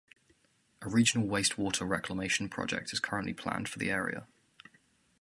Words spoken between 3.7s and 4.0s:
the